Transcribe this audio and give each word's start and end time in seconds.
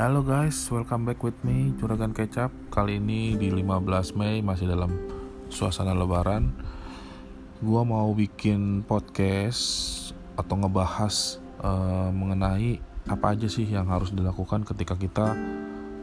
Halo 0.00 0.24
guys, 0.24 0.56
welcome 0.72 1.04
back 1.04 1.20
with 1.20 1.36
me 1.44 1.76
Juragan 1.76 2.16
Kecap. 2.16 2.48
Kali 2.72 2.96
ini 2.96 3.36
di 3.36 3.52
15 3.52 4.16
Mei 4.16 4.40
masih 4.40 4.64
dalam 4.64 4.96
suasana 5.52 5.92
lebaran. 5.92 6.56
Gua 7.60 7.84
mau 7.84 8.08
bikin 8.16 8.80
podcast 8.88 9.60
atau 10.40 10.56
ngebahas 10.56 11.36
uh, 11.60 12.08
mengenai 12.16 12.80
apa 13.12 13.36
aja 13.36 13.44
sih 13.44 13.68
yang 13.68 13.92
harus 13.92 14.08
dilakukan 14.16 14.64
ketika 14.64 14.96
kita 14.96 15.36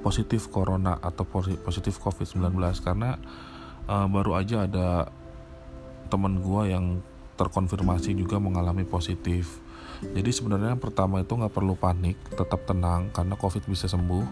positif 0.06 0.54
corona 0.54 1.02
atau 1.02 1.26
positif 1.66 1.98
covid-19 1.98 2.54
Karena 2.86 3.18
uh, 3.90 4.06
baru 4.06 4.38
aja 4.38 4.70
ada 4.70 5.10
temen 6.14 6.38
gua 6.46 6.70
yang 6.70 7.02
terkonfirmasi 7.34 8.14
juga 8.14 8.38
mengalami 8.38 8.86
positif 8.86 9.58
jadi 10.02 10.30
sebenarnya 10.30 10.78
yang 10.78 10.82
pertama 10.82 11.22
itu 11.22 11.34
nggak 11.34 11.54
perlu 11.54 11.74
panik, 11.74 12.18
tetap 12.34 12.66
tenang 12.70 13.10
karena 13.10 13.34
COVID 13.34 13.66
bisa 13.66 13.90
sembuh 13.90 14.26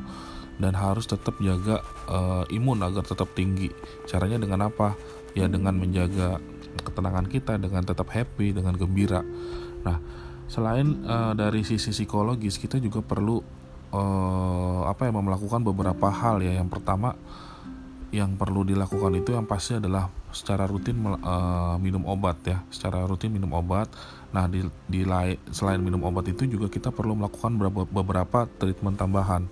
dan 0.62 0.72
harus 0.78 1.10
tetap 1.10 1.36
jaga 1.44 1.84
uh, 2.08 2.46
imun 2.48 2.80
agar 2.86 3.04
tetap 3.04 3.34
tinggi. 3.34 3.73
Caranya 4.08 4.40
dengan 4.40 4.70
apa? 4.70 4.94
Ya 5.36 5.50
dengan 5.52 5.76
menjaga 5.76 6.40
ketenangan 6.86 7.28
kita, 7.28 7.58
dengan 7.59 7.84
tetap 7.84 8.08
happy, 8.14 8.56
dengan 8.56 8.78
gembira. 8.78 9.26
Nah, 9.84 9.98
selain 10.48 11.04
uh, 11.04 11.34
dari 11.36 11.66
sisi 11.68 11.92
psikologis, 11.92 12.56
kita 12.62 12.80
juga 12.80 13.04
perlu 13.04 13.42
uh, 13.92 14.82
apa 14.88 15.09
ya 15.09 15.12
melakukan 15.12 15.66
beberapa 15.66 16.08
hal 16.08 16.40
ya. 16.45 16.56
Yang 16.62 16.80
pertama 16.80 17.18
yang 18.14 18.38
perlu 18.38 18.62
dilakukan 18.68 19.14
itu 19.18 19.34
yang 19.34 19.50
pasti 19.50 19.77
adalah 19.77 20.09
secara 20.30 20.68
rutin 20.70 21.00
uh, 21.05 21.77
minum 21.82 22.05
obat 22.05 22.38
ya. 22.45 22.62
Secara 22.70 23.05
rutin 23.05 23.34
minum 23.34 23.54
obat. 23.55 23.90
Nah 24.36 24.45
di, 24.50 24.66
di 24.89 25.02
selain 25.50 25.81
minum 25.81 26.03
obat 26.06 26.30
itu 26.30 26.45
juga 26.45 26.67
kita 26.67 26.92
perlu 26.92 27.16
melakukan 27.17 27.56
beberapa, 27.56 27.83
beberapa 27.88 28.39
treatment 28.59 29.00
tambahan. 29.00 29.48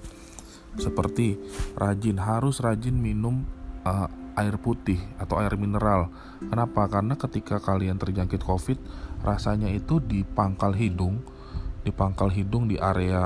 Seperti 0.75 1.37
rajin 1.77 2.17
harus 2.17 2.61
rajin 2.61 2.97
minum 2.97 3.45
uh, 3.85 4.09
air 4.33 4.57
putih 4.57 4.97
atau 5.21 5.37
air 5.37 5.53
mineral. 5.55 6.09
Kenapa? 6.41 6.89
Karena 6.89 7.13
ketika 7.13 7.61
kalian 7.61 8.01
terjangkit 8.01 8.41
covid 8.41 8.77
rasanya 9.23 9.71
itu 9.71 10.03
di 10.03 10.27
pangkal 10.27 10.75
hidung 10.75 11.23
di 11.83 11.91
pangkal 11.91 12.31
hidung 12.31 12.71
di 12.71 12.79
area 12.79 13.19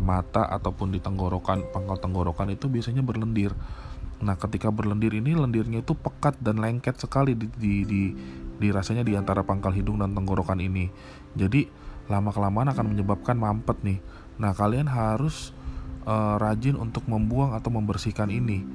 mata 0.00 0.48
ataupun 0.48 0.96
di 0.96 0.98
tenggorokan 0.98 1.68
pangkal 1.68 2.00
tenggorokan 2.00 2.48
itu 2.48 2.66
biasanya 2.72 3.04
berlendir 3.04 3.52
Nah, 4.18 4.34
ketika 4.34 4.74
berlendir 4.74 5.14
ini 5.14 5.38
lendirnya 5.38 5.82
itu 5.86 5.94
pekat 5.94 6.34
dan 6.42 6.58
lengket 6.58 6.98
sekali 6.98 7.38
di, 7.38 7.46
di, 7.54 7.74
di, 8.58 8.68
rasanya 8.74 9.06
di 9.06 9.14
antara 9.14 9.46
pangkal 9.46 9.70
hidung 9.70 10.02
dan 10.02 10.10
tenggorokan 10.10 10.58
ini. 10.58 10.90
Jadi 11.38 11.70
lama 12.10 12.34
kelamaan 12.34 12.74
akan 12.74 12.86
menyebabkan 12.90 13.38
mampet 13.38 13.78
nih. 13.86 13.98
Nah, 14.42 14.54
kalian 14.58 14.90
harus 14.90 15.54
uh, 16.02 16.34
rajin 16.40 16.74
untuk 16.74 17.06
membuang 17.06 17.54
atau 17.54 17.70
membersihkan 17.70 18.32
ini. 18.32 18.66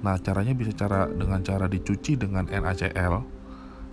Nah, 0.00 0.16
caranya 0.20 0.56
bisa 0.56 0.72
cara 0.72 1.08
dengan 1.08 1.44
cara 1.44 1.68
dicuci 1.68 2.16
dengan 2.16 2.48
NaCl. 2.48 3.14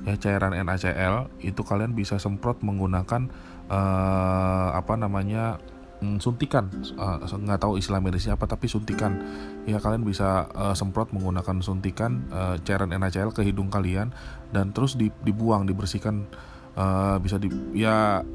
Ya, 0.04 0.20
cairan 0.20 0.52
NaCl 0.56 1.31
itu 1.40 1.62
kalian 1.64 1.96
bisa 1.96 2.20
semprot 2.20 2.59
menggunakan 2.59 3.31
uh, 3.72 4.76
apa 4.76 5.00
namanya 5.00 5.64
suntikan. 6.20 6.70
Uh, 6.96 7.20
nggak 7.23 7.59
tahu 7.62 7.80
istilah 7.80 8.00
medisnya 8.00 8.36
apa 8.36 8.46
tapi 8.50 8.70
suntikan. 8.72 9.20
Ya 9.70 9.80
kalian 9.80 10.04
bisa 10.04 10.48
uh, 10.54 10.76
semprot 10.76 11.12
menggunakan 11.12 11.62
suntikan 11.64 12.28
uh, 12.32 12.56
cairan 12.62 12.92
NaCl 12.92 13.32
ke 13.36 13.42
hidung 13.44 13.72
kalian 13.73 14.12
dan 14.52 14.72
terus 14.72 14.96
dibuang 14.98 15.68
dibersihkan. 15.68 16.28
Uh, 16.74 17.22
bisa 17.22 17.38
di 17.38 17.54
ya 17.78 18.26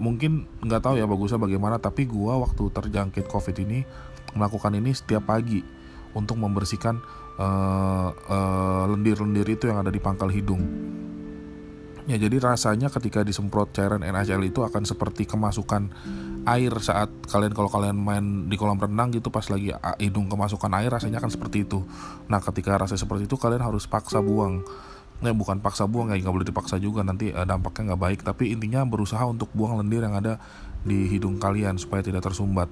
mungkin 0.00 0.48
nggak 0.64 0.80
tahu 0.80 0.94
ya 0.96 1.04
bagusnya 1.04 1.36
bagaimana 1.36 1.76
tapi 1.76 2.08
gua 2.08 2.40
waktu 2.40 2.72
terjangkit 2.72 3.28
covid 3.28 3.52
ini 3.60 3.84
melakukan 4.32 4.72
ini 4.72 4.96
setiap 4.96 5.28
pagi 5.28 5.60
untuk 6.16 6.40
membersihkan 6.40 7.00
lendir-lendir 8.88 9.44
uh, 9.44 9.50
uh, 9.52 9.56
itu 9.56 9.64
yang 9.68 9.84
ada 9.84 9.92
di 9.92 10.00
pangkal 10.00 10.32
hidung 10.32 10.62
Ya 12.10 12.18
jadi 12.18 12.42
rasanya 12.42 12.90
ketika 12.90 13.22
disemprot 13.22 13.70
cairan 13.70 14.02
NaCl 14.02 14.42
itu 14.42 14.66
akan 14.66 14.82
seperti 14.82 15.22
kemasukan 15.22 15.86
air 16.42 16.74
saat 16.82 17.06
kalian 17.30 17.54
kalau 17.54 17.70
kalian 17.70 17.94
main 17.94 18.50
di 18.50 18.58
kolam 18.58 18.74
renang 18.74 19.14
gitu 19.14 19.30
pas 19.30 19.46
lagi 19.46 19.70
hidung 20.02 20.26
kemasukan 20.26 20.66
air 20.82 20.90
rasanya 20.90 21.22
akan 21.22 21.30
seperti 21.30 21.62
itu. 21.62 21.86
Nah 22.26 22.42
ketika 22.42 22.74
rasa 22.74 22.98
seperti 22.98 23.30
itu 23.30 23.38
kalian 23.38 23.62
harus 23.62 23.86
paksa 23.86 24.18
buang. 24.18 24.66
Nah 25.22 25.30
bukan 25.30 25.62
paksa 25.62 25.86
buang 25.86 26.10
ya 26.10 26.18
nggak 26.18 26.34
boleh 26.34 26.48
dipaksa 26.50 26.82
juga 26.82 27.06
nanti 27.06 27.30
uh, 27.30 27.46
dampaknya 27.46 27.94
nggak 27.94 28.02
baik. 28.02 28.20
Tapi 28.26 28.50
intinya 28.50 28.82
berusaha 28.82 29.22
untuk 29.22 29.54
buang 29.54 29.78
lendir 29.78 30.02
yang 30.02 30.18
ada 30.18 30.42
di 30.82 31.06
hidung 31.06 31.38
kalian 31.38 31.78
supaya 31.78 32.02
tidak 32.02 32.26
tersumbat. 32.26 32.66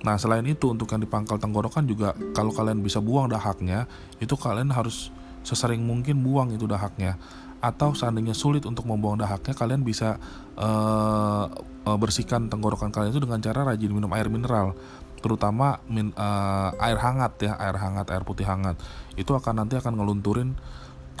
Nah 0.00 0.16
selain 0.16 0.48
itu 0.48 0.72
untuk 0.72 0.88
yang 0.88 1.04
di 1.04 1.08
pangkal 1.12 1.36
tenggorokan 1.36 1.84
juga 1.84 2.16
kalau 2.32 2.56
kalian 2.56 2.80
bisa 2.80 3.04
buang 3.04 3.28
dahaknya 3.28 3.84
itu 4.16 4.32
kalian 4.32 4.72
harus 4.72 5.12
sesering 5.44 5.84
mungkin 5.84 6.22
buang 6.22 6.54
itu 6.54 6.64
dahaknya 6.64 7.18
atau 7.62 7.94
seandainya 7.94 8.34
sulit 8.34 8.66
untuk 8.66 8.90
membuang 8.90 9.22
dahaknya 9.22 9.54
kalian 9.54 9.86
bisa 9.86 10.18
uh, 10.58 11.46
uh, 11.86 11.98
bersihkan 11.98 12.50
tenggorokan 12.50 12.90
kalian 12.90 13.14
itu 13.14 13.22
dengan 13.22 13.38
cara 13.38 13.62
rajin 13.62 13.94
minum 13.94 14.10
air 14.18 14.26
mineral 14.26 14.74
terutama 15.22 15.78
min, 15.86 16.10
uh, 16.18 16.74
air 16.82 16.98
hangat 16.98 17.38
ya 17.38 17.54
air 17.54 17.78
hangat 17.78 18.10
air 18.10 18.26
putih 18.26 18.44
hangat. 18.44 18.74
Itu 19.14 19.38
akan 19.38 19.62
nanti 19.62 19.78
akan 19.78 19.94
ngelunturin 19.94 20.58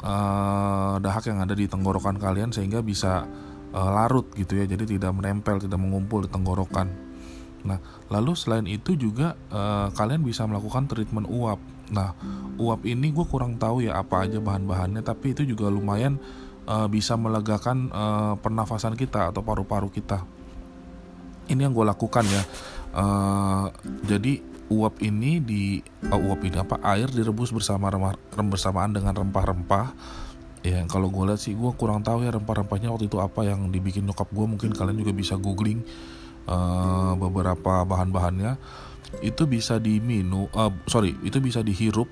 uh, 0.02 0.98
dahak 0.98 1.30
yang 1.30 1.38
ada 1.38 1.54
di 1.54 1.70
tenggorokan 1.70 2.18
kalian 2.18 2.50
sehingga 2.50 2.82
bisa 2.82 3.22
uh, 3.70 3.90
larut 3.94 4.26
gitu 4.34 4.58
ya. 4.58 4.66
Jadi 4.66 4.98
tidak 4.98 5.14
menempel 5.14 5.62
tidak 5.62 5.78
mengumpul 5.78 6.26
di 6.26 6.28
tenggorokan. 6.28 6.90
Nah 7.62 7.78
lalu 8.10 8.34
selain 8.34 8.66
itu 8.66 8.98
juga 8.98 9.38
uh, 9.54 9.94
kalian 9.94 10.26
bisa 10.26 10.42
melakukan 10.50 10.90
treatment 10.90 11.30
uap 11.30 11.62
Nah, 11.92 12.16
uap 12.56 12.88
ini 12.88 13.12
gue 13.12 13.26
kurang 13.28 13.60
tahu 13.60 13.84
ya 13.84 14.00
apa 14.00 14.24
aja 14.24 14.40
bahan-bahannya, 14.40 15.04
tapi 15.04 15.36
itu 15.36 15.44
juga 15.44 15.68
lumayan 15.68 16.16
uh, 16.66 16.88
bisa 16.88 17.14
melegakan 17.20 17.92
uh, 17.92 18.34
pernafasan 18.40 18.96
kita 18.96 19.30
atau 19.30 19.44
paru-paru 19.44 19.92
kita. 19.92 20.24
Ini 21.52 21.68
yang 21.68 21.76
gue 21.76 21.84
lakukan 21.84 22.24
ya. 22.24 22.42
Uh, 22.92 23.68
jadi 24.08 24.40
uap 24.72 25.04
ini 25.04 25.40
di 25.44 25.84
uh, 26.08 26.16
uap 26.16 26.40
ini 26.48 26.56
apa 26.56 26.80
air 26.96 27.12
direbus 27.12 27.52
bersama 27.52 27.92
remah, 27.92 28.16
rem 28.32 28.48
bersamaan 28.48 28.96
dengan 28.96 29.12
rempah-rempah. 29.12 29.92
Ya 30.62 30.78
kalau 30.86 31.10
gue 31.10 31.26
lihat 31.26 31.42
sih 31.42 31.58
gue 31.58 31.72
kurang 31.74 32.06
tahu 32.06 32.22
ya 32.22 32.30
rempah-rempahnya 32.30 32.94
waktu 32.94 33.10
itu 33.10 33.18
apa 33.18 33.42
yang 33.42 33.68
dibikin 33.74 34.06
nyokap 34.06 34.30
gue 34.30 34.46
mungkin 34.46 34.70
kalian 34.70 34.94
juga 35.02 35.10
bisa 35.10 35.34
googling 35.34 35.82
uh, 36.46 37.18
beberapa 37.18 37.82
bahan-bahannya 37.82 38.62
itu 39.20 39.44
bisa 39.44 39.76
diminum 39.76 40.48
uh, 40.56 40.72
sorry 40.88 41.12
itu 41.20 41.36
bisa 41.42 41.60
dihirup 41.60 42.08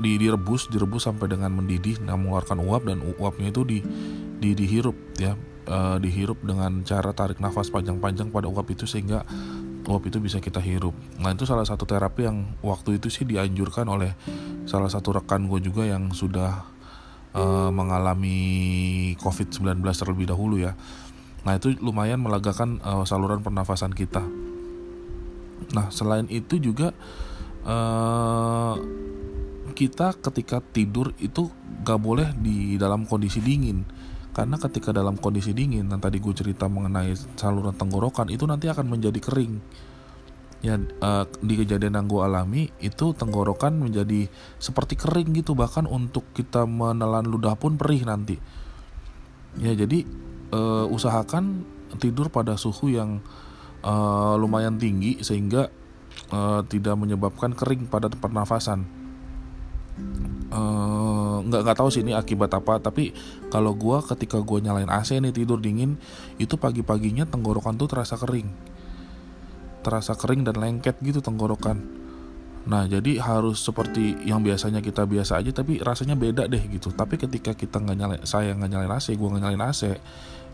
di, 0.00 0.16
direbus 0.16 0.68
direbus 0.72 1.08
sampai 1.08 1.28
dengan 1.28 1.52
mendidih 1.52 2.00
nah 2.04 2.16
mengeluarkan 2.16 2.60
uap 2.64 2.82
dan 2.88 2.98
uapnya 3.20 3.48
itu 3.52 3.62
di, 3.64 3.78
di 4.40 4.50
dihirup 4.56 4.96
ya. 5.20 5.36
Uh, 5.64 5.96
dihirup 5.96 6.44
dengan 6.44 6.84
cara 6.84 7.16
tarik 7.16 7.40
nafas 7.40 7.72
panjang-panjang 7.72 8.28
pada 8.28 8.52
uap 8.52 8.68
itu 8.68 8.84
sehingga 8.84 9.24
uap 9.88 10.04
itu 10.04 10.20
bisa 10.20 10.36
kita 10.36 10.60
hirup. 10.60 10.92
Nah 11.16 11.32
itu 11.32 11.48
salah 11.48 11.64
satu 11.64 11.88
terapi 11.88 12.28
yang 12.28 12.52
waktu 12.60 13.00
itu 13.00 13.08
sih 13.08 13.24
dianjurkan 13.24 13.88
oleh 13.88 14.12
salah 14.68 14.92
satu 14.92 15.16
rekan 15.16 15.48
gue 15.48 15.64
juga 15.64 15.88
yang 15.88 16.12
sudah 16.12 16.68
uh, 17.32 17.72
mengalami 17.72 18.36
COVID-19 19.16 19.80
terlebih 19.80 20.28
dahulu 20.28 20.60
ya. 20.60 20.76
Nah 21.48 21.56
itu 21.56 21.72
lumayan 21.80 22.20
melegakan 22.20 22.84
uh, 22.84 23.08
saluran 23.08 23.40
pernafasan 23.40 23.96
kita 23.96 24.20
Nah, 25.72 25.88
selain 25.88 26.28
itu 26.28 26.60
juga 26.60 26.92
uh, 27.64 28.74
kita 29.74 30.20
ketika 30.20 30.60
tidur 30.60 31.16
itu 31.18 31.50
gak 31.82 32.00
boleh 32.00 32.32
di 32.36 32.76
dalam 32.76 33.08
kondisi 33.08 33.40
dingin. 33.40 33.84
Karena 34.34 34.58
ketika 34.58 34.90
dalam 34.90 35.14
kondisi 35.14 35.54
dingin 35.54 35.86
yang 35.86 36.02
tadi 36.02 36.18
gue 36.18 36.34
cerita 36.34 36.66
mengenai 36.66 37.14
saluran 37.38 37.74
tenggorokan 37.78 38.34
itu 38.34 38.42
nanti 38.50 38.66
akan 38.66 38.90
menjadi 38.90 39.22
kering. 39.22 39.62
Ya 40.64 40.80
uh, 40.80 41.28
di 41.44 41.54
kejadian 41.60 41.94
yang 41.94 42.08
gue 42.10 42.18
alami 42.24 42.72
itu 42.82 43.14
tenggorokan 43.14 43.78
menjadi 43.78 44.26
seperti 44.58 44.98
kering 44.98 45.38
gitu. 45.38 45.54
Bahkan 45.54 45.86
untuk 45.86 46.26
kita 46.34 46.66
menelan 46.66 47.30
ludah 47.30 47.54
pun 47.54 47.78
perih 47.78 48.02
nanti. 48.02 48.34
Ya 49.62 49.70
jadi 49.70 50.02
uh, 50.50 50.90
usahakan 50.90 51.62
tidur 52.02 52.26
pada 52.26 52.58
suhu 52.58 52.90
yang 52.90 53.22
uh, 53.84 54.34
lumayan 54.40 54.80
tinggi 54.80 55.20
sehingga 55.20 55.68
uh, 56.32 56.64
tidak 56.66 56.96
menyebabkan 56.96 57.52
kering 57.52 57.86
pada 57.86 58.08
pernafasan. 58.08 58.88
Uh, 60.50 61.38
nggak 61.46 61.60
nggak 61.66 61.76
tahu 61.78 61.88
sih 61.90 62.02
ini 62.02 62.14
akibat 62.14 62.50
apa 62.50 62.78
tapi 62.82 63.14
kalau 63.50 63.74
gue 63.74 63.98
ketika 64.14 64.42
gue 64.42 64.58
nyalain 64.62 64.90
AC 64.90 65.18
nih 65.18 65.34
tidur 65.34 65.58
dingin 65.58 65.98
itu 66.38 66.54
pagi-paginya 66.58 67.28
tenggorokan 67.28 67.76
tuh 67.76 67.90
terasa 67.90 68.16
kering. 68.18 68.48
Terasa 69.84 70.16
kering 70.16 70.48
dan 70.48 70.56
lengket 70.58 70.98
gitu 71.04 71.20
tenggorokan. 71.20 71.78
Nah 72.64 72.88
jadi 72.88 73.20
harus 73.20 73.60
seperti 73.60 74.24
yang 74.24 74.40
biasanya 74.40 74.80
kita 74.80 75.04
biasa 75.04 75.44
aja 75.44 75.52
tapi 75.52 75.78
rasanya 75.84 76.16
beda 76.16 76.48
deh 76.48 76.64
gitu. 76.72 76.90
Tapi 76.90 77.20
ketika 77.20 77.52
kita 77.52 77.78
nggak 77.78 77.96
nyalain 77.98 78.22
saya 78.24 78.56
nggak 78.56 78.70
nyalain 78.72 78.94
AC 78.96 79.12
gue 79.12 79.28
nggak 79.28 79.42
nyalain 79.44 79.64
AC 79.68 79.82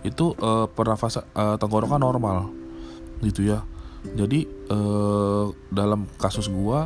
itu 0.00 0.32
uh, 0.40 0.64
pernafasan 0.72 1.28
uh, 1.36 1.60
tenggorokan 1.60 2.00
normal 2.00 2.48
gitu 3.24 3.44
ya. 3.44 3.64
Jadi 4.00 4.48
eh, 4.48 5.46
dalam 5.68 6.08
kasus 6.16 6.48
gue 6.48 6.78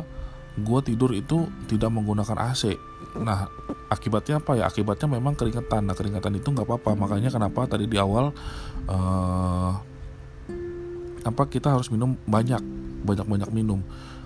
gue 0.55 0.79
tidur 0.87 1.11
itu 1.11 1.51
tidak 1.67 1.91
menggunakan 1.91 2.51
AC 2.51 2.75
nah 3.15 3.47
akibatnya 3.87 4.43
apa 4.43 4.59
ya? 4.59 4.67
Akibatnya 4.67 5.07
memang 5.07 5.39
keringetan. 5.39 5.87
Nah 5.87 5.95
keringetan 5.95 6.35
itu 6.35 6.51
nggak 6.51 6.67
apa-apa. 6.67 6.99
Makanya 6.99 7.31
kenapa 7.31 7.63
tadi 7.63 7.87
di 7.87 7.95
awal 7.95 8.35
eh, 8.91 9.71
apa 11.25 11.43
kita 11.47 11.71
harus 11.73 11.87
minum 11.89 12.19
banyak 12.27 12.59
banyak 13.07 13.23
banyak 13.23 13.49
minum. 13.55 13.79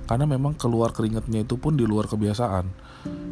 Karena 0.10 0.26
memang 0.26 0.58
keluar 0.58 0.90
keringatnya 0.90 1.46
itu 1.46 1.62
pun 1.62 1.78
di 1.78 1.86
luar 1.86 2.10
kebiasaan. 2.10 2.66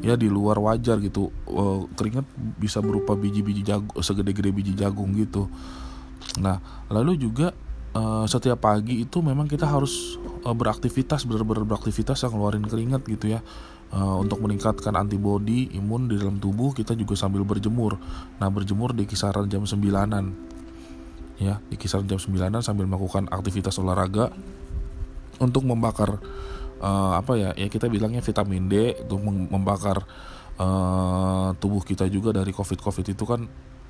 Ya 0.06 0.14
di 0.14 0.30
luar 0.30 0.62
wajar 0.62 1.02
gitu. 1.02 1.34
Uh, 1.50 1.90
keringat 1.98 2.24
bisa 2.62 2.86
berupa 2.86 3.18
biji-biji 3.18 3.66
jagung 3.66 3.98
segede-gede 3.98 4.54
biji 4.54 4.74
jagung 4.78 5.10
gitu. 5.18 5.50
Nah 6.38 6.62
lalu 6.94 7.18
juga 7.18 7.58
uh, 7.98 8.26
setiap 8.30 8.62
pagi 8.62 9.02
itu 9.02 9.26
memang 9.26 9.50
kita 9.50 9.66
harus 9.66 10.22
uh, 10.46 10.54
beraktivitas 10.54 11.26
benar-benar 11.26 11.66
beraktivitas 11.66 12.22
yang 12.22 12.38
keluarin 12.38 12.66
keringat 12.66 13.02
gitu 13.10 13.34
ya. 13.34 13.42
Uh, 13.88 14.20
untuk 14.20 14.44
meningkatkan 14.44 14.92
antibodi 15.00 15.72
imun 15.72 16.12
di 16.12 16.20
dalam 16.20 16.44
tubuh 16.44 16.76
kita 16.76 16.92
juga 16.94 17.16
sambil 17.16 17.48
berjemur. 17.48 17.96
Nah 18.38 18.52
berjemur 18.52 18.92
di 18.92 19.08
kisaran 19.08 19.48
jam 19.48 19.64
9-an 19.64 20.36
ya 21.38 21.62
di 21.70 21.78
kisaran 21.78 22.10
jam 22.10 22.20
9-an 22.20 22.66
sambil 22.66 22.90
melakukan 22.90 23.30
aktivitas 23.30 23.78
olahraga 23.78 24.34
untuk 25.38 25.64
membakar 25.70 26.18
uh, 26.82 27.14
apa 27.16 27.34
ya 27.38 27.50
ya 27.54 27.70
kita 27.70 27.88
bilangnya 27.88 28.26
vitamin 28.26 28.66
D 28.66 28.98
untuk 29.06 29.22
membakar 29.24 30.02
uh, 30.58 31.54
tubuh 31.62 31.86
kita 31.86 32.10
juga 32.10 32.34
dari 32.34 32.50
covid 32.50 32.82
covid 32.82 33.06
itu 33.14 33.24
kan 33.24 33.46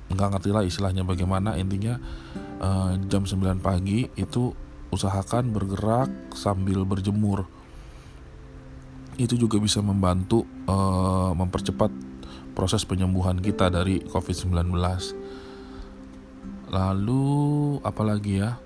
nggak 0.08 0.28
ngerti 0.36 0.50
lah 0.52 0.64
istilahnya 0.64 1.04
bagaimana. 1.04 1.56
Intinya 1.60 2.00
uh, 2.60 2.96
jam 3.08 3.24
9 3.24 3.60
pagi 3.60 4.08
itu 4.16 4.52
usahakan 4.88 5.52
bergerak 5.52 6.32
sambil 6.32 6.84
berjemur. 6.88 7.44
Itu 9.18 9.34
juga 9.34 9.58
bisa 9.58 9.82
membantu 9.82 10.46
uh, 10.70 11.34
mempercepat 11.34 11.90
proses 12.54 12.82
penyembuhan 12.82 13.38
kita 13.38 13.70
dari 13.70 14.02
COVID-19 14.02 14.74
lalu 16.68 17.26
apalagi 17.80 18.44
ya? 18.44 18.60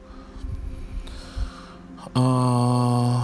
Uh, 2.13 3.23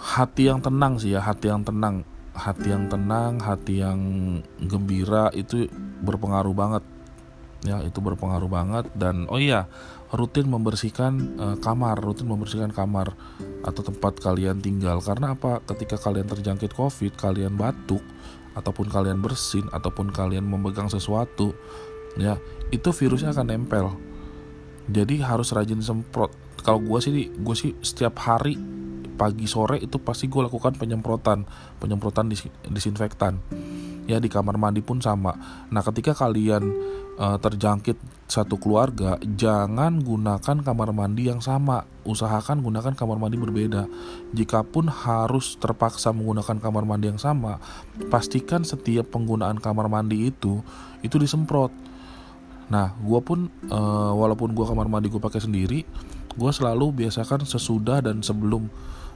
hati 0.00 0.50
yang 0.50 0.58
tenang 0.58 0.98
sih 0.98 1.14
ya 1.14 1.20
hati 1.22 1.52
yang 1.52 1.62
tenang. 1.62 2.02
Hati 2.32 2.72
yang 2.72 2.88
tenang 2.88 3.44
hati 3.44 3.84
yang 3.84 4.00
gembira 4.64 5.28
itu 5.36 5.68
berpengaruh 6.00 6.56
banget 6.56 6.84
ya 7.62 7.78
itu 7.86 8.02
berpengaruh 8.02 8.50
banget 8.50 8.84
dan 8.98 9.30
oh 9.30 9.38
iya 9.38 9.70
rutin 10.12 10.50
membersihkan 10.50 11.12
uh, 11.40 11.56
kamar 11.62 11.96
rutin 11.96 12.28
membersihkan 12.28 12.74
kamar 12.74 13.16
atau 13.64 13.80
tempat 13.80 14.18
kalian 14.20 14.60
tinggal. 14.60 15.00
Karena 15.00 15.32
apa? 15.32 15.62
Ketika 15.64 15.96
kalian 15.96 16.28
terjangkit 16.28 16.74
covid 16.76 17.16
kalian 17.16 17.56
batuk 17.56 18.02
ataupun 18.52 18.92
kalian 18.92 19.24
bersin 19.24 19.64
ataupun 19.72 20.12
kalian 20.12 20.44
memegang 20.44 20.92
sesuatu 20.92 21.56
ya 22.20 22.36
itu 22.68 22.92
virusnya 22.92 23.32
akan 23.32 23.48
nempel. 23.48 23.96
Jadi 24.90 25.22
harus 25.24 25.54
rajin 25.54 25.80
semprot. 25.80 26.34
Kalau 26.60 26.82
gue 26.82 26.98
sih 27.00 27.32
gue 27.32 27.56
sih 27.56 27.72
setiap 27.80 28.20
hari 28.20 28.58
pagi 29.16 29.46
sore 29.46 29.78
itu 29.78 30.02
pasti 30.02 30.26
gue 30.26 30.42
lakukan 30.42 30.74
penyemprotan 30.74 31.46
penyemprotan 31.78 32.32
dis 32.32 32.42
disinfektan 32.66 33.38
ya 34.12 34.18
di 34.20 34.28
kamar 34.28 34.60
mandi 34.60 34.84
pun 34.84 35.00
sama. 35.00 35.32
Nah 35.72 35.80
ketika 35.80 36.12
kalian 36.12 36.62
uh, 37.16 37.40
terjangkit 37.40 37.96
satu 38.28 38.60
keluarga 38.60 39.16
jangan 39.24 40.04
gunakan 40.04 40.56
kamar 40.60 40.92
mandi 40.92 41.32
yang 41.32 41.40
sama. 41.40 41.88
Usahakan 42.04 42.60
gunakan 42.60 42.92
kamar 42.92 43.16
mandi 43.16 43.40
berbeda. 43.40 43.88
Jikapun 44.36 44.92
harus 44.92 45.56
terpaksa 45.56 46.12
menggunakan 46.12 46.60
kamar 46.60 46.84
mandi 46.84 47.08
yang 47.08 47.20
sama 47.20 47.56
pastikan 48.12 48.68
setiap 48.68 49.08
penggunaan 49.08 49.56
kamar 49.56 49.88
mandi 49.88 50.28
itu 50.28 50.60
itu 51.00 51.16
disemprot. 51.16 51.72
Nah 52.68 52.92
gue 53.00 53.20
pun 53.24 53.48
uh, 53.72 54.12
walaupun 54.12 54.52
gue 54.52 54.64
kamar 54.68 54.88
mandi 54.92 55.08
gue 55.08 55.20
pakai 55.20 55.40
sendiri 55.40 55.80
gue 56.32 56.50
selalu 56.52 57.04
biasakan 57.04 57.44
sesudah 57.44 58.00
dan 58.00 58.24
sebelum 58.24 58.68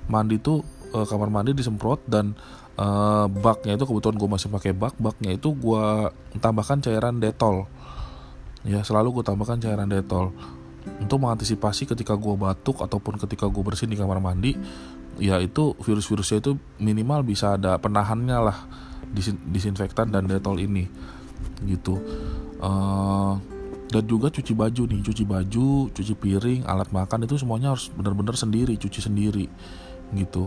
mandi 0.06 0.36
tuh 0.38 0.62
uh, 0.92 1.06
kamar 1.08 1.32
mandi 1.32 1.56
disemprot 1.56 2.04
dan 2.06 2.36
uh, 2.76 3.26
baknya 3.28 3.76
itu 3.76 3.84
kebetulan 3.88 4.16
gue 4.16 4.30
masih 4.30 4.48
pakai 4.52 4.72
bak. 4.76 4.94
Baknya 5.00 5.36
itu 5.36 5.52
gue 5.52 5.84
tambahkan 6.40 6.80
cairan 6.84 7.18
detol. 7.18 7.68
Ya 8.62 8.84
selalu 8.84 9.20
gue 9.20 9.24
tambahkan 9.26 9.60
cairan 9.60 9.88
detol. 9.90 10.32
Untuk 11.02 11.18
mengantisipasi 11.18 11.90
ketika 11.90 12.14
gue 12.14 12.34
batuk 12.38 12.78
ataupun 12.78 13.18
ketika 13.18 13.50
gue 13.50 13.62
bersin 13.64 13.90
di 13.90 13.98
kamar 13.98 14.22
mandi 14.22 14.54
ya 15.16 15.40
itu 15.40 15.72
virus-virusnya 15.80 16.44
itu 16.44 16.52
minimal 16.76 17.24
bisa 17.24 17.56
ada 17.56 17.80
penahannya 17.80 18.36
lah 18.36 18.58
disin 19.10 19.40
disinfektan 19.50 20.12
dan 20.12 20.30
detol 20.30 20.60
ini. 20.60 20.86
Gitu. 21.64 21.98
Uh, 22.62 23.36
dan 23.86 24.02
juga 24.02 24.34
cuci 24.34 24.50
baju 24.50 24.82
nih 24.90 25.00
cuci 25.06 25.22
baju 25.22 25.68
cuci 25.94 26.14
piring 26.18 26.66
alat 26.66 26.90
makan 26.90 27.22
itu 27.22 27.38
semuanya 27.38 27.70
harus 27.70 27.86
benar-benar 27.94 28.34
sendiri 28.34 28.74
cuci 28.78 29.00
sendiri. 29.02 29.46
Gitu. 30.14 30.46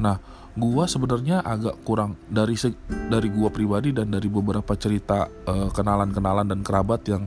Nah, 0.00 0.18
gua 0.60 0.84
sebenarnya 0.84 1.40
agak 1.40 1.80
kurang 1.82 2.20
dari 2.28 2.54
dari 3.08 3.28
gua 3.32 3.48
pribadi 3.48 3.96
dan 3.96 4.12
dari 4.12 4.28
beberapa 4.28 4.76
cerita 4.76 5.26
eh, 5.26 5.68
kenalan-kenalan 5.72 6.46
dan 6.52 6.60
kerabat 6.60 7.02
yang 7.08 7.24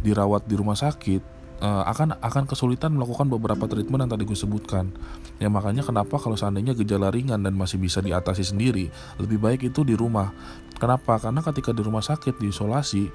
dirawat 0.00 0.48
di 0.48 0.56
rumah 0.56 0.76
sakit 0.76 1.34
uh, 1.64 1.82
akan 1.88 2.20
akan 2.20 2.44
kesulitan 2.44 2.92
melakukan 2.92 3.24
beberapa 3.32 3.64
treatment 3.64 4.04
yang 4.04 4.12
tadi 4.12 4.24
gue 4.28 4.38
sebutkan. 4.38 4.92
Ya 5.40 5.48
makanya 5.48 5.80
kenapa 5.80 6.20
kalau 6.20 6.36
seandainya 6.36 6.76
gejala 6.76 7.08
ringan 7.08 7.40
dan 7.40 7.56
masih 7.56 7.80
bisa 7.80 8.04
diatasi 8.04 8.44
sendiri, 8.44 8.92
lebih 9.16 9.40
baik 9.40 9.72
itu 9.72 9.80
di 9.80 9.96
rumah. 9.96 10.32
Kenapa? 10.76 11.16
Karena 11.16 11.40
ketika 11.40 11.70
di 11.72 11.80
rumah 11.80 12.04
sakit 12.04 12.36
diisolasi 12.36 13.08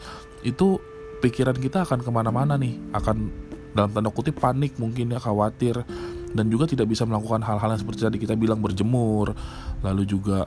itu 0.47 0.67
pikiran 1.21 1.57
kita 1.61 1.83
akan 1.83 1.99
ke 2.01 2.09
mana-mana 2.09 2.55
nih, 2.55 2.79
akan 2.95 3.17
dalam 3.77 3.93
tanda 3.93 4.09
kutip 4.09 4.41
panik 4.41 4.81
mungkin 4.81 5.13
ya 5.13 5.21
khawatir 5.21 5.85
dan 6.33 6.45
juga 6.47 6.69
tidak 6.69 6.89
bisa 6.89 7.05
melakukan 7.09 7.41
hal-hal 7.41 7.73
yang 7.73 7.81
seperti 7.81 8.01
tadi 8.05 8.17
kita 8.21 8.37
bilang 8.37 8.61
berjemur 8.61 9.33
lalu 9.81 10.03
juga 10.05 10.45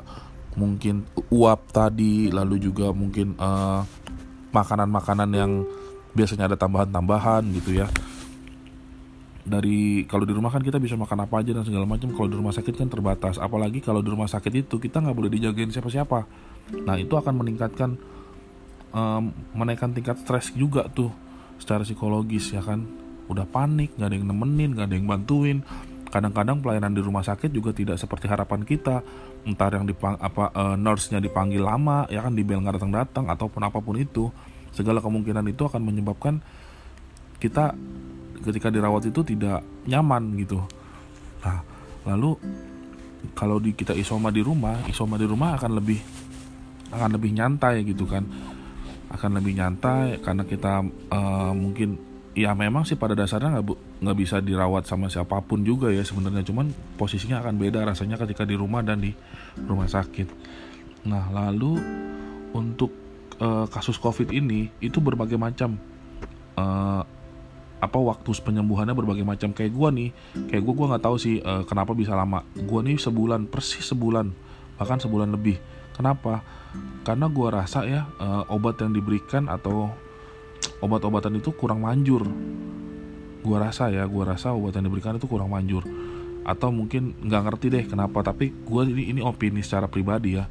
mungkin 0.55 1.09
uap 1.33 1.73
tadi 1.73 2.29
lalu 2.29 2.61
juga 2.61 2.93
mungkin 2.93 3.35
makanan 3.35 3.89
makanan-makanan 4.53 5.31
yang 5.33 5.53
biasanya 6.13 6.53
ada 6.53 6.57
tambahan-tambahan 6.61 7.43
gitu 7.57 7.81
ya. 7.83 7.89
Dari 9.43 10.07
kalau 10.07 10.23
di 10.23 10.31
rumah 10.37 10.55
kan 10.55 10.63
kita 10.63 10.79
bisa 10.79 10.95
makan 10.95 11.27
apa 11.27 11.43
aja 11.43 11.51
dan 11.51 11.67
segala 11.67 11.89
macam. 11.89 12.15
Kalau 12.15 12.29
di 12.31 12.37
rumah 12.39 12.55
sakit 12.55 12.79
kan 12.79 12.87
terbatas. 12.87 13.43
Apalagi 13.43 13.83
kalau 13.83 14.05
di 14.05 14.13
rumah 14.13 14.31
sakit 14.31 14.69
itu 14.69 14.79
kita 14.79 15.03
nggak 15.03 15.17
boleh 15.17 15.33
dijagain 15.33 15.73
siapa-siapa. 15.73 16.21
Nah 16.87 16.95
itu 17.01 17.17
akan 17.17 17.43
meningkatkan 17.43 17.99
um, 18.95 19.35
menaikkan 19.57 19.91
tingkat 19.91 20.21
stres 20.23 20.55
juga 20.55 20.87
tuh 20.87 21.11
secara 21.59 21.83
psikologis 21.83 22.55
ya 22.55 22.63
kan 22.63 22.87
udah 23.33 23.49
panik 23.49 23.97
nggak 23.97 24.09
ada 24.09 24.17
yang 24.17 24.27
nemenin 24.29 24.71
nggak 24.77 24.87
ada 24.89 24.97
yang 24.97 25.09
bantuin. 25.09 25.59
Kadang-kadang 26.13 26.61
pelayanan 26.61 26.93
di 26.93 27.01
rumah 27.01 27.25
sakit 27.25 27.49
juga 27.49 27.73
tidak 27.73 27.97
seperti 27.97 28.29
harapan 28.29 28.69
kita. 28.69 29.01
Entar 29.49 29.73
yang 29.75 29.89
dipang 29.89 30.21
apa 30.21 30.53
uh, 30.53 30.77
nurse-nya 30.77 31.19
dipanggil 31.19 31.65
lama 31.65 32.05
ya 32.13 32.21
kan 32.21 32.37
di 32.37 32.45
bel 32.45 32.61
nggak 32.61 32.79
datang-datang 32.79 33.27
ataupun 33.33 33.65
apa 33.65 33.81
pun 33.81 33.97
itu 33.97 34.29
segala 34.71 35.01
kemungkinan 35.01 35.43
itu 35.49 35.65
akan 35.67 35.83
menyebabkan 35.83 36.39
kita 37.41 37.75
ketika 38.45 38.69
dirawat 38.71 39.09
itu 39.09 39.25
tidak 39.25 39.65
nyaman 39.89 40.37
gitu. 40.39 40.63
Nah 41.43 41.59
lalu 42.07 42.37
kalau 43.33 43.57
di 43.59 43.73
kita 43.73 43.97
isoma 43.97 44.29
di 44.29 44.45
rumah 44.45 44.85
isoma 44.87 45.17
di 45.17 45.27
rumah 45.27 45.59
akan 45.59 45.81
lebih 45.81 45.99
akan 46.93 47.11
lebih 47.17 47.31
nyantai 47.35 47.83
gitu 47.89 48.05
kan. 48.05 48.23
Akan 49.09 49.33
lebih 49.33 49.57
nyantai 49.57 50.21
karena 50.21 50.45
kita 50.45 50.85
uh, 51.09 51.53
mungkin 51.57 52.12
ya 52.33 52.57
memang 52.57 52.89
sih 52.89 52.97
pada 52.97 53.13
dasarnya 53.13 53.61
nggak 53.61 53.67
nggak 54.01 54.17
bisa 54.17 54.41
dirawat 54.41 54.89
sama 54.89 55.13
siapa 55.13 55.41
pun 55.45 55.61
juga 55.65 55.93
ya 55.93 56.01
sebenarnya. 56.05 56.45
Cuman 56.45 56.73
posisinya 56.97 57.45
akan 57.45 57.55
beda 57.61 57.85
rasanya 57.85 58.17
ketika 58.21 58.49
di 58.49 58.57
rumah 58.57 58.81
dan 58.81 59.05
di 59.05 59.13
rumah 59.69 59.89
sakit. 59.89 60.29
Nah 61.09 61.29
lalu 61.29 61.77
untuk 62.57 62.93
uh, 63.41 63.69
kasus 63.69 64.01
COVID 64.01 64.33
ini 64.33 64.73
itu 64.81 65.01
berbagai 65.01 65.37
macam 65.37 65.77
uh, 66.57 67.03
apa 67.83 67.99
waktu 67.99 68.31
penyembuhannya 68.33 68.97
berbagai 68.97 69.27
macam. 69.27 69.53
Kayak 69.53 69.73
gue 69.77 69.89
nih 69.93 70.09
kayak 70.49 70.63
gue 70.65 70.75
gue 70.75 70.87
nggak 70.89 71.05
tahu 71.05 71.17
sih 71.21 71.37
uh, 71.45 71.69
kenapa 71.69 71.93
bisa 71.93 72.17
lama. 72.17 72.47
Gue 72.57 72.81
nih 72.81 72.97
sebulan 72.97 73.53
persis 73.53 73.85
sebulan 73.93 74.33
bahkan 74.81 74.97
sebulan 74.97 75.29
lebih. 75.37 75.61
Kenapa? 75.93 76.41
Karena 77.05 77.29
gue 77.29 77.49
rasa 77.53 77.85
ya 77.85 78.09
uh, 78.17 78.49
obat 78.49 78.81
yang 78.81 78.97
diberikan 78.97 79.53
atau 79.53 79.93
obat-obatan 80.83 81.39
itu 81.39 81.55
kurang 81.55 81.87
manjur. 81.87 82.27
Gua 83.43 83.59
rasa 83.59 83.89
ya 83.89 84.05
gua 84.05 84.35
rasa 84.35 84.51
obat 84.53 84.75
yang 84.77 84.91
diberikan 84.91 85.17
itu 85.17 85.31
kurang 85.31 85.55
manjur. 85.55 85.87
Atau 86.43 86.75
mungkin 86.75 87.15
nggak 87.23 87.43
ngerti 87.49 87.67
deh 87.71 87.85
kenapa 87.87 88.27
tapi 88.27 88.51
gua 88.67 88.83
ini 88.83 89.15
ini 89.15 89.21
opini 89.23 89.63
secara 89.63 89.87
pribadi 89.87 90.37
ya. 90.37 90.45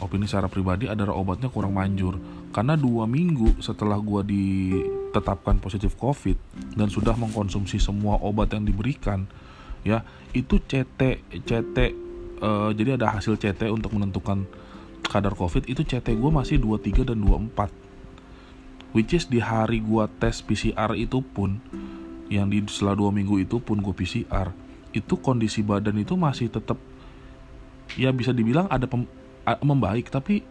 Opini 0.00 0.24
secara 0.24 0.48
pribadi 0.48 0.88
adalah 0.88 1.14
obatnya 1.14 1.52
kurang 1.52 1.76
manjur. 1.76 2.16
Karena 2.50 2.74
dua 2.74 3.04
minggu 3.04 3.60
setelah 3.60 4.00
gua 4.00 4.24
ditetapkan 4.24 5.60
positif 5.60 5.94
covid 5.94 6.40
dan 6.74 6.88
sudah 6.88 7.12
mengkonsumsi 7.14 7.76
semua 7.76 8.16
obat 8.18 8.56
yang 8.56 8.64
diberikan 8.64 9.28
ya 9.86 10.02
itu 10.34 10.58
CT 10.58 11.00
CT 11.46 11.76
uh, 12.42 12.70
jadi 12.74 12.98
ada 12.98 13.14
hasil 13.14 13.38
CT 13.38 13.70
untuk 13.70 13.94
menentukan 13.94 14.42
kadar 15.06 15.38
COVID 15.38 15.70
itu 15.70 15.86
CT 15.86 16.18
gue 16.18 16.30
masih 16.34 16.58
23 16.58 17.06
dan 17.06 17.22
24 17.22 17.85
which 18.92 19.16
is 19.16 19.26
di 19.26 19.42
hari 19.42 19.82
gue 19.82 20.04
tes 20.20 20.42
PCR 20.44 20.92
itu 20.94 21.22
pun 21.22 21.58
yang 22.26 22.50
di 22.50 22.62
setelah 22.66 22.98
dua 22.98 23.10
minggu 23.14 23.38
itu 23.42 23.62
pun 23.62 23.78
gue 23.78 23.94
PCR 23.94 24.50
itu 24.96 25.14
kondisi 25.20 25.60
badan 25.60 26.00
itu 26.00 26.16
masih 26.16 26.48
tetap 26.48 26.80
ya 27.94 28.10
bisa 28.10 28.34
dibilang 28.34 28.66
ada 28.66 28.88
pem, 28.88 29.06
membaik 29.62 30.10
tapi 30.10 30.42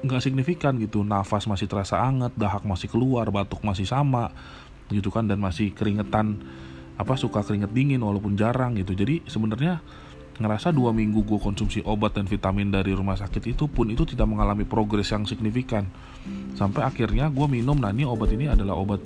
nggak 0.00 0.22
signifikan 0.22 0.80
gitu. 0.80 1.04
Nafas 1.04 1.44
masih 1.44 1.68
terasa 1.68 2.00
anget 2.00 2.32
dahak 2.38 2.64
masih 2.64 2.88
keluar 2.88 3.28
batuk 3.28 3.60
masih 3.66 3.84
sama 3.84 4.32
gitu 4.88 5.12
kan 5.12 5.28
dan 5.28 5.38
masih 5.38 5.74
keringetan 5.76 6.40
apa 6.96 7.16
suka 7.16 7.44
keringet 7.44 7.72
dingin 7.74 8.00
walaupun 8.00 8.38
jarang 8.38 8.78
gitu. 8.78 8.96
Jadi 8.96 9.26
sebenarnya 9.28 9.84
ngerasa 10.40 10.72
dua 10.72 10.90
minggu 10.96 11.20
gue 11.22 11.36
konsumsi 11.36 11.84
obat 11.84 12.16
dan 12.16 12.24
vitamin 12.24 12.72
dari 12.72 12.96
rumah 12.96 13.14
sakit 13.14 13.52
itu 13.52 13.68
pun 13.68 13.92
itu 13.92 14.08
tidak 14.08 14.24
mengalami 14.24 14.64
progres 14.64 15.12
yang 15.12 15.28
signifikan. 15.28 15.84
Sampai 16.56 16.82
akhirnya 16.82 17.28
gue 17.28 17.46
minum 17.46 17.76
nah 17.76 17.92
ini 17.92 18.08
obat 18.08 18.32
ini 18.32 18.48
adalah 18.48 18.80
obat 18.80 19.04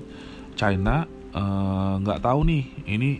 China 0.54 1.02
eh, 1.34 1.94
nggak 1.98 2.18
uh, 2.18 2.22
tahu 2.22 2.40
nih 2.46 2.62
ini 2.86 3.10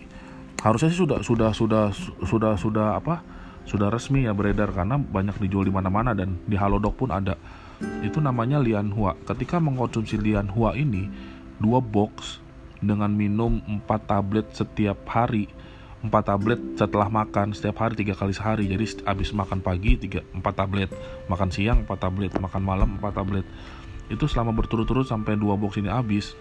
harusnya 0.63 0.87
sih 0.89 1.03
sudah 1.03 1.19
sudah 1.19 1.51
sudah 1.51 1.91
sudah 2.23 2.53
sudah 2.55 2.87
apa 2.95 3.19
sudah 3.67 3.91
resmi 3.91 4.23
ya 4.23 4.31
beredar 4.31 4.71
karena 4.71 4.95
banyak 4.95 5.35
dijual 5.43 5.67
di 5.67 5.73
mana-mana 5.75 6.15
dan 6.15 6.39
di 6.47 6.55
Halodoc 6.55 6.95
pun 6.95 7.11
ada. 7.11 7.35
Itu 7.99 8.23
namanya 8.23 8.63
Lianhua. 8.63 9.19
Ketika 9.27 9.59
mengkonsumsi 9.59 10.15
Lianhua 10.15 10.79
ini 10.79 11.11
dua 11.59 11.83
box 11.83 12.39
dengan 12.79 13.11
minum 13.11 13.59
4 13.65 13.87
tablet 14.05 14.47
setiap 14.53 15.03
hari 15.09 15.49
4 16.03 16.11
tablet 16.21 16.59
setelah 16.75 17.07
makan 17.07 17.55
setiap 17.55 17.81
hari 17.81 17.95
tiga 17.97 18.13
kali 18.13 18.35
sehari. 18.35 18.65
Jadi 18.67 19.05
habis 19.07 19.31
makan 19.31 19.63
pagi 19.63 19.95
tiga 19.95 20.21
empat 20.35 20.53
tablet. 20.59 20.89
Makan 21.31 21.49
siang 21.49 21.87
4 21.87 21.95
tablet 21.95 22.31
makan 22.35 22.61
malam 22.61 22.89
4 22.99 23.15
tablet. 23.15 23.45
Itu 24.11 24.29
selama 24.29 24.53
berturut-turut 24.53 25.09
sampai 25.09 25.33
dua 25.33 25.57
box 25.57 25.81
ini 25.81 25.89
habis 25.89 26.37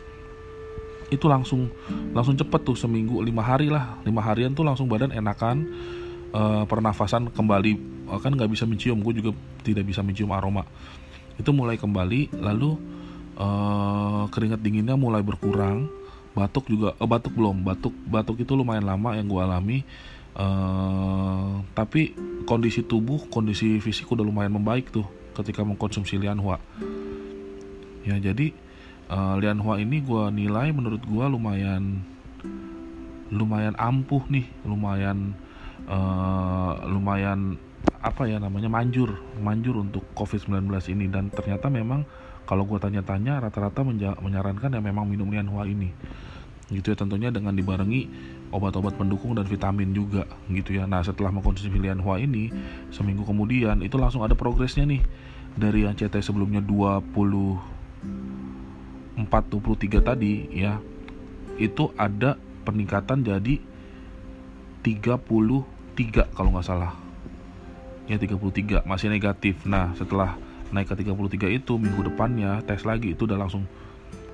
itu 1.12 1.28
langsung 1.28 1.68
langsung 2.16 2.34
cepet 2.34 2.60
tuh 2.64 2.76
seminggu 2.76 3.20
lima 3.24 3.40
hari 3.44 3.72
lah. 3.72 4.00
Lima 4.04 4.20
harian 4.24 4.52
tuh 4.52 4.64
langsung 4.66 4.88
badan 4.88 5.12
enakan 5.14 5.64
e, 6.32 6.42
pernafasan 6.68 7.32
kembali. 7.32 7.72
E, 8.08 8.12
kan 8.20 8.32
nggak 8.32 8.50
bisa 8.50 8.68
mencium 8.68 9.00
gue 9.00 9.22
juga 9.22 9.30
tidak 9.64 9.84
bisa 9.88 10.04
mencium 10.04 10.32
aroma. 10.32 10.66
Itu 11.40 11.54
mulai 11.56 11.80
kembali 11.80 12.36
lalu 12.36 12.76
e, 13.36 13.46
keringat 14.28 14.60
dinginnya 14.60 14.96
mulai 14.98 15.24
berkurang 15.24 16.03
batuk 16.34 16.66
juga 16.66 16.98
oh, 16.98 17.08
batuk 17.08 17.32
belum. 17.32 17.62
Batuk 17.62 17.94
batuk 18.10 18.42
itu 18.42 18.52
lumayan 18.58 18.84
lama 18.84 19.14
yang 19.14 19.30
gue 19.30 19.40
alami. 19.40 19.78
Uh, 20.34 21.62
tapi 21.78 22.10
kondisi 22.42 22.82
tubuh 22.82 23.30
kondisi 23.30 23.78
fisik 23.78 24.10
udah 24.10 24.26
lumayan 24.26 24.50
membaik 24.58 24.90
tuh 24.90 25.06
ketika 25.38 25.62
mengkonsumsi 25.62 26.18
lianhua. 26.18 26.58
Ya 28.02 28.18
jadi 28.18 28.50
uh, 29.08 29.38
lianhua 29.38 29.78
ini 29.78 30.02
gue 30.02 30.24
nilai 30.34 30.74
menurut 30.74 31.06
gue 31.06 31.24
lumayan 31.30 32.02
lumayan 33.30 33.78
ampuh 33.78 34.26
nih 34.26 34.46
lumayan 34.66 35.38
uh, 35.86 36.82
lumayan 36.86 37.56
apa 38.04 38.28
ya 38.28 38.36
namanya 38.36 38.68
manjur 38.68 39.14
manjur 39.38 39.78
untuk 39.78 40.02
covid-19 40.18 40.66
ini. 40.90 41.06
Dan 41.06 41.30
ternyata 41.30 41.70
memang 41.70 42.02
kalau 42.44 42.68
gue 42.68 42.76
tanya-tanya 42.80 43.40
rata-rata 43.40 43.80
menyarankan 44.20 44.70
yang 44.72 44.84
memang 44.84 45.08
minum 45.08 45.28
lianhua 45.32 45.64
ini. 45.64 45.92
Gitu 46.72 46.92
ya 46.92 46.96
tentunya 46.96 47.28
dengan 47.28 47.52
dibarengi 47.52 48.08
obat-obat 48.48 48.96
pendukung 48.96 49.36
dan 49.36 49.44
vitamin 49.44 49.92
juga 49.92 50.24
gitu 50.48 50.72
ya. 50.76 50.88
Nah 50.88 51.04
setelah 51.04 51.28
mengkonsumsi 51.28 51.68
lianhua 51.76 52.16
ini 52.22 52.48
seminggu 52.88 53.26
kemudian 53.28 53.84
itu 53.84 54.00
langsung 54.00 54.24
ada 54.24 54.32
progresnya 54.32 54.88
nih. 54.88 55.04
Dari 55.54 55.86
yang 55.86 55.94
CT 55.94 56.18
sebelumnya 56.24 56.64
20 56.64 57.12
423 59.14 60.02
tadi 60.02 60.50
ya 60.50 60.82
itu 61.62 61.94
ada 61.94 62.34
peningkatan 62.66 63.22
jadi 63.22 63.62
33 64.82 66.34
kalau 66.34 66.50
nggak 66.50 66.66
salah. 66.66 66.98
Ya 68.10 68.18
33 68.18 68.82
masih 68.84 69.08
negatif. 69.12 69.62
Nah 69.68 69.94
setelah 69.94 70.36
naik 70.74 70.90
ke 70.90 71.06
33 71.06 71.54
itu 71.54 71.78
minggu 71.78 72.10
depannya 72.10 72.58
tes 72.66 72.82
lagi 72.82 73.14
itu 73.14 73.30
udah 73.30 73.38
langsung 73.38 73.62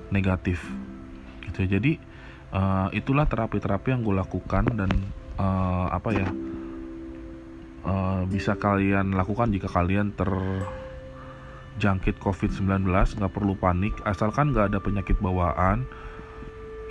negatif. 0.09 0.65
Gitu 1.45 1.57
ya. 1.65 1.77
Jadi 1.77 2.01
uh, 2.51 2.91
itulah 2.91 3.25
terapi-terapi 3.29 3.93
yang 3.93 4.01
gue 4.01 4.15
lakukan 4.17 4.65
dan 4.73 4.89
uh, 5.37 5.87
apa 5.93 6.09
ya 6.11 6.27
uh, 7.85 8.25
bisa 8.25 8.57
kalian 8.59 9.13
lakukan 9.13 9.53
jika 9.53 9.69
kalian 9.71 10.11
terjangkit 10.17 12.19
COVID-19 12.19 12.89
nggak 12.89 13.33
perlu 13.33 13.55
panik. 13.55 13.93
Asalkan 14.03 14.51
nggak 14.51 14.73
ada 14.73 14.79
penyakit 14.83 15.21
bawaan 15.21 15.85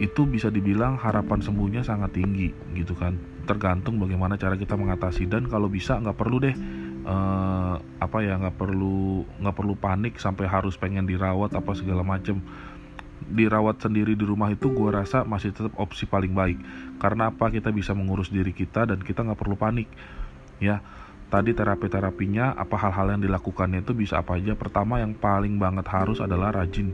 itu 0.00 0.24
bisa 0.24 0.48
dibilang 0.48 0.96
harapan 0.96 1.44
sembuhnya 1.44 1.84
sangat 1.84 2.16
tinggi 2.16 2.48
gitu 2.72 2.96
kan. 2.96 3.20
Tergantung 3.44 4.00
bagaimana 4.00 4.40
cara 4.40 4.56
kita 4.56 4.72
mengatasi. 4.78 5.28
Dan 5.28 5.44
kalau 5.44 5.68
bisa 5.68 6.00
nggak 6.00 6.16
perlu 6.16 6.40
deh 6.40 6.56
uh, 7.10 7.74
apa 7.98 8.18
ya 8.22 8.38
nggak 8.38 8.56
perlu 8.56 9.26
nggak 9.42 9.56
perlu 9.56 9.74
panik 9.74 10.22
sampai 10.22 10.46
harus 10.46 10.78
pengen 10.78 11.04
dirawat 11.04 11.50
apa 11.58 11.74
segala 11.74 12.06
macem. 12.06 12.38
Dirawat 13.20 13.78
sendiri 13.84 14.16
di 14.16 14.24
rumah 14.24 14.48
itu 14.50 14.72
gue 14.72 14.90
rasa 14.90 15.22
masih 15.26 15.52
tetap 15.52 15.76
opsi 15.76 16.08
paling 16.08 16.32
baik. 16.32 16.58
Karena 17.02 17.28
apa? 17.30 17.52
Kita 17.52 17.68
bisa 17.74 17.92
mengurus 17.92 18.32
diri 18.32 18.54
kita 18.54 18.88
dan 18.88 19.02
kita 19.02 19.26
nggak 19.26 19.38
perlu 19.38 19.58
panik 19.58 19.90
ya. 20.62 20.80
Tadi 21.30 21.54
terapi 21.54 21.86
terapinya 21.86 22.58
apa 22.58 22.74
hal-hal 22.74 23.14
yang 23.14 23.22
dilakukannya 23.22 23.86
itu 23.86 23.94
bisa 23.94 24.18
apa 24.18 24.34
aja. 24.34 24.58
Pertama 24.58 24.98
yang 24.98 25.14
paling 25.14 25.62
banget 25.62 25.86
harus 25.86 26.18
adalah 26.18 26.50
rajin 26.50 26.90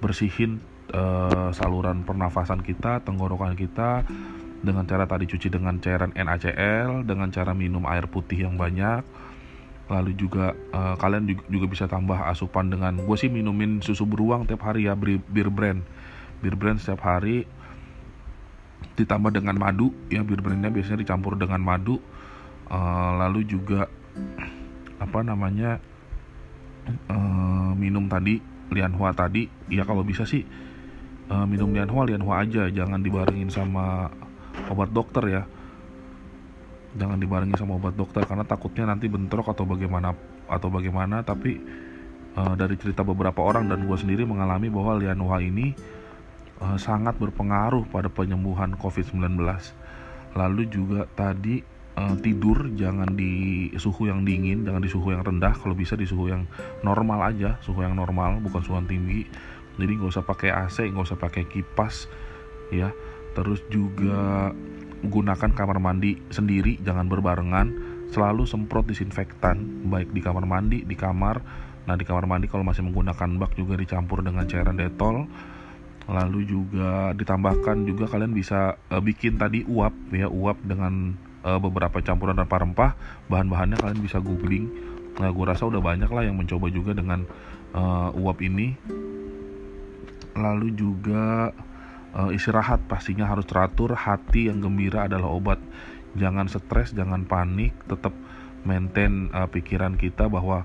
bersihin 0.00 0.64
uh, 0.96 1.52
saluran 1.52 2.00
pernafasan 2.06 2.64
kita 2.64 3.04
tenggorokan 3.04 3.52
kita 3.52 4.04
dengan 4.64 4.88
cara 4.88 5.04
tadi 5.04 5.28
cuci 5.28 5.52
dengan 5.52 5.76
cairan 5.76 6.16
NaCl 6.16 7.04
dengan 7.04 7.28
cara 7.28 7.52
minum 7.52 7.84
air 7.84 8.08
putih 8.08 8.48
yang 8.48 8.56
banyak 8.56 9.04
lalu 9.86 10.18
juga 10.18 10.50
uh, 10.74 10.98
kalian 10.98 11.30
juga, 11.46 11.66
bisa 11.70 11.86
tambah 11.86 12.18
asupan 12.26 12.70
dengan 12.70 12.98
gue 12.98 13.16
sih 13.16 13.30
minumin 13.30 13.78
susu 13.78 14.02
beruang 14.02 14.42
tiap 14.42 14.66
hari 14.66 14.90
ya 14.90 14.98
bir, 14.98 15.22
bir 15.30 15.46
brand. 15.46 15.82
Bir 16.42 16.58
brand 16.58 16.76
setiap 16.82 17.06
hari 17.06 17.46
ditambah 18.96 19.32
dengan 19.32 19.56
madu 19.56 19.92
ya 20.08 20.24
bir 20.24 20.40
brandnya 20.40 20.72
biasanya 20.72 21.06
dicampur 21.06 21.38
dengan 21.38 21.62
madu. 21.62 22.02
Uh, 22.66 23.12
lalu 23.22 23.46
juga 23.46 23.86
apa 24.98 25.22
namanya 25.22 25.78
uh, 27.06 27.70
minum 27.78 28.10
tadi 28.10 28.42
lianhua 28.74 29.14
tadi. 29.14 29.46
Ya 29.70 29.86
kalau 29.86 30.02
bisa 30.02 30.26
sih 30.26 30.42
uh, 31.30 31.46
minum 31.46 31.70
lianhua 31.70 32.10
lianhua 32.10 32.42
aja. 32.42 32.66
Jangan 32.66 33.06
dibarengin 33.06 33.54
sama 33.54 34.10
obat 34.66 34.90
dokter 34.90 35.22
ya 35.30 35.42
jangan 36.96 37.20
dibarengi 37.20 37.54
sama 37.60 37.76
obat 37.76 37.94
dokter 37.94 38.24
karena 38.24 38.42
takutnya 38.42 38.88
nanti 38.88 39.06
bentrok 39.06 39.52
atau 39.52 39.68
bagaimana 39.68 40.16
atau 40.48 40.68
bagaimana. 40.72 41.22
Tapi 41.22 41.60
uh, 42.36 42.54
dari 42.56 42.76
cerita 42.80 43.04
beberapa 43.04 43.44
orang 43.44 43.68
dan 43.68 43.84
gue 43.84 43.96
sendiri 43.96 44.24
mengalami 44.24 44.72
bahwa 44.72 44.98
lianhua 44.98 45.40
ini 45.44 45.76
uh, 46.64 46.76
sangat 46.80 47.16
berpengaruh 47.20 47.88
pada 47.88 48.08
penyembuhan 48.08 48.76
COVID-19 48.76 49.36
lalu 50.36 50.68
juga 50.68 51.08
tadi 51.16 51.64
uh, 51.96 52.16
tidur 52.20 52.68
jangan 52.76 53.08
di 53.16 53.72
suhu 53.80 54.12
yang 54.12 54.20
dingin 54.28 54.68
jangan 54.68 54.82
di 54.84 54.90
suhu 54.92 55.12
yang 55.12 55.24
rendah. 55.24 55.56
Kalau 55.56 55.72
bisa 55.72 55.96
di 55.96 56.04
suhu 56.04 56.28
yang 56.28 56.44
normal 56.84 57.32
aja 57.32 57.56
suhu 57.64 57.80
yang 57.84 57.96
normal 57.96 58.40
bukan 58.44 58.60
suhu 58.60 58.76
yang 58.76 58.88
tinggi. 58.88 59.24
Jadi 59.76 59.92
nggak 59.92 60.12
usah 60.12 60.24
pakai 60.24 60.50
AC 60.52 60.88
nggak 60.88 61.04
usah 61.04 61.20
pakai 61.20 61.44
kipas 61.48 62.08
ya 62.72 62.90
terus 63.36 63.60
juga 63.68 64.50
gunakan 65.04 65.50
kamar 65.52 65.76
mandi 65.76 66.16
sendiri 66.32 66.80
jangan 66.80 67.06
berbarengan. 67.06 67.68
Selalu 68.06 68.48
semprot 68.48 68.88
disinfektan 68.88 69.84
baik 69.92 70.14
di 70.16 70.24
kamar 70.24 70.48
mandi 70.48 70.82
di 70.88 70.96
kamar. 70.96 71.42
Nah 71.84 71.94
di 71.94 72.08
kamar 72.08 72.24
mandi 72.24 72.48
kalau 72.48 72.64
masih 72.64 72.82
menggunakan 72.88 73.36
bak 73.36 73.52
juga 73.54 73.76
dicampur 73.76 74.24
dengan 74.24 74.48
cairan 74.48 74.80
detol. 74.80 75.28
Lalu 76.06 76.40
juga 76.46 77.10
ditambahkan 77.18 77.82
juga 77.82 78.06
kalian 78.06 78.30
bisa 78.30 78.78
uh, 78.94 79.02
bikin 79.02 79.36
tadi 79.42 79.66
uap 79.66 80.14
ya 80.14 80.30
uap 80.30 80.62
dengan 80.62 81.18
uh, 81.42 81.58
beberapa 81.58 81.98
campuran 81.98 82.38
rempah-rempah. 82.38 82.94
Bahan-bahannya 83.26 83.76
kalian 83.76 84.00
bisa 84.00 84.22
googling. 84.22 84.70
Nah 85.18 85.34
gue 85.34 85.44
rasa 85.44 85.66
udah 85.66 85.82
banyak 85.82 86.08
lah 86.08 86.22
yang 86.22 86.38
mencoba 86.38 86.70
juga 86.70 86.94
dengan 86.94 87.26
uh, 87.74 88.14
uap 88.14 88.38
ini. 88.38 88.78
Lalu 90.38 90.68
juga 90.78 91.50
uh, 92.16 92.30
istirahat 92.32 92.88
pastinya 92.88 93.28
harus 93.28 93.44
teratur. 93.44 93.92
Hati 93.92 94.48
yang 94.48 94.64
gembira 94.64 95.04
adalah 95.06 95.28
obat. 95.28 95.60
Jangan 96.16 96.48
stres 96.48 96.96
jangan 96.96 97.28
panik. 97.28 97.76
Tetap 97.84 98.16
maintain 98.64 99.28
uh, 99.36 99.46
pikiran 99.46 100.00
kita 100.00 100.26
bahwa 100.32 100.64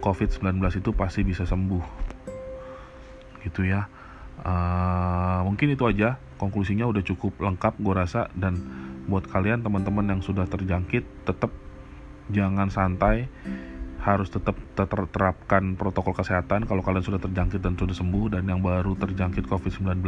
COVID-19 0.00 0.62
itu 0.78 0.90
pasti 0.94 1.26
bisa 1.26 1.42
sembuh. 1.42 1.84
Gitu 3.42 3.66
ya. 3.66 3.90
Uh, 4.42 5.42
mungkin 5.44 5.74
itu 5.74 5.82
aja. 5.90 6.22
Konklusinya 6.38 6.86
udah 6.86 7.02
cukup 7.02 7.42
lengkap 7.42 7.82
gue 7.82 7.94
rasa. 7.94 8.30
Dan 8.38 8.62
buat 9.10 9.26
kalian 9.26 9.66
teman-teman 9.66 10.06
yang 10.06 10.22
sudah 10.22 10.46
terjangkit 10.46 11.26
tetap 11.26 11.50
jangan 12.30 12.70
santai 12.70 13.26
harus 14.02 14.34
tetap 14.34 14.58
terapkan 15.14 15.78
protokol 15.78 16.10
kesehatan 16.10 16.66
kalau 16.66 16.82
kalian 16.82 17.06
sudah 17.06 17.22
terjangkit 17.22 17.62
dan 17.62 17.78
sudah 17.78 17.94
sembuh 17.94 18.34
dan 18.34 18.50
yang 18.50 18.58
baru 18.58 18.98
terjangkit 18.98 19.46
COVID-19 19.46 20.02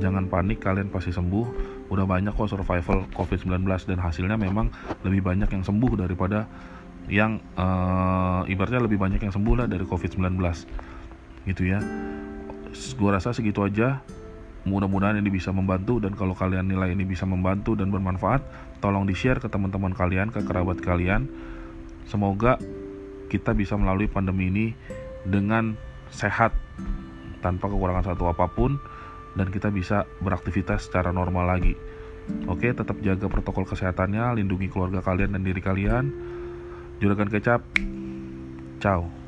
jangan 0.00 0.24
panik 0.32 0.64
kalian 0.64 0.88
pasti 0.88 1.12
sembuh. 1.12 1.46
Udah 1.92 2.08
banyak 2.08 2.32
kok 2.32 2.48
survival 2.48 3.04
COVID-19 3.12 3.68
dan 3.68 4.00
hasilnya 4.00 4.40
memang 4.40 4.72
lebih 5.04 5.20
banyak 5.20 5.52
yang 5.52 5.60
sembuh 5.60 5.92
daripada 6.00 6.48
yang 7.12 7.36
uh, 7.60 8.48
ibaratnya 8.48 8.80
lebih 8.80 8.96
banyak 8.96 9.20
yang 9.20 9.34
sembuh 9.36 9.54
lah 9.60 9.66
dari 9.68 9.84
COVID-19 9.84 10.40
gitu 11.44 11.62
ya. 11.68 11.84
Gue 12.72 13.10
rasa 13.12 13.36
segitu 13.36 13.60
aja. 13.60 14.00
Mudah-mudahan 14.64 15.20
ini 15.20 15.28
bisa 15.28 15.52
membantu 15.52 16.00
dan 16.00 16.16
kalau 16.16 16.32
kalian 16.32 16.64
nilai 16.64 16.96
ini 16.96 17.04
bisa 17.04 17.28
membantu 17.28 17.76
dan 17.76 17.92
bermanfaat 17.92 18.40
tolong 18.80 19.04
di 19.04 19.12
share 19.12 19.36
ke 19.36 19.52
teman-teman 19.52 19.92
kalian 19.92 20.32
ke 20.32 20.40
kerabat 20.40 20.80
kalian. 20.80 21.28
Semoga 22.08 22.56
kita 23.28 23.56
bisa 23.56 23.74
melalui 23.74 24.06
pandemi 24.06 24.50
ini 24.50 24.66
dengan 25.24 25.74
sehat 26.12 26.52
tanpa 27.40 27.68
kekurangan 27.68 28.14
satu 28.14 28.30
apa 28.30 28.48
pun 28.48 28.78
dan 29.34 29.50
kita 29.50 29.68
bisa 29.68 30.06
beraktivitas 30.22 30.88
secara 30.88 31.10
normal 31.10 31.50
lagi. 31.50 31.74
Oke, 32.48 32.72
tetap 32.72 32.96
jaga 33.04 33.28
protokol 33.28 33.68
kesehatannya, 33.68 34.40
lindungi 34.40 34.72
keluarga 34.72 35.04
kalian 35.04 35.36
dan 35.36 35.42
diri 35.44 35.60
kalian. 35.60 36.04
Juragan 37.02 37.28
kecap. 37.28 37.60
Ciao. 38.80 39.23